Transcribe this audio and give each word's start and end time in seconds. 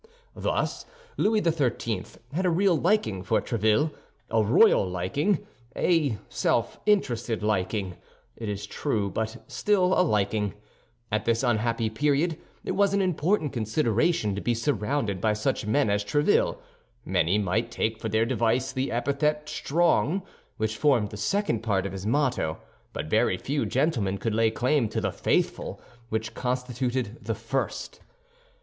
Thus 0.35 0.87
Louis 1.15 1.43
XIII. 1.43 2.05
had 2.33 2.43
a 2.43 2.49
real 2.49 2.75
liking 2.75 3.21
for 3.21 3.39
Tréville—a 3.39 4.43
royal 4.43 4.89
liking, 4.89 5.45
a 5.75 6.17
self 6.27 6.79
interested 6.87 7.43
liking, 7.43 7.97
it 8.35 8.49
is 8.49 8.65
true, 8.65 9.11
but 9.11 9.43
still 9.47 9.93
a 9.93 10.01
liking. 10.01 10.55
At 11.11 11.25
that 11.25 11.43
unhappy 11.43 11.91
period 11.91 12.39
it 12.65 12.71
was 12.71 12.95
an 12.95 13.01
important 13.03 13.53
consideration 13.53 14.33
to 14.33 14.41
be 14.41 14.55
surrounded 14.55 15.21
by 15.21 15.33
such 15.33 15.67
men 15.67 15.87
as 15.91 16.03
Tréville. 16.03 16.57
Many 17.05 17.37
might 17.37 17.69
take 17.69 17.99
for 17.99 18.09
their 18.09 18.25
device 18.25 18.71
the 18.71 18.91
epithet 18.91 19.47
strong, 19.49 20.23
which 20.57 20.77
formed 20.77 21.11
the 21.11 21.15
second 21.17 21.61
part 21.61 21.85
of 21.85 21.91
his 21.91 22.07
motto, 22.07 22.57
but 22.91 23.05
very 23.05 23.37
few 23.37 23.67
gentlemen 23.67 24.17
could 24.17 24.33
lay 24.33 24.49
claim 24.49 24.89
to 24.89 24.99
the 24.99 25.11
faithful, 25.11 25.79
which 26.09 26.33
constituted 26.33 27.19
the 27.25 27.35
first. 27.35 27.99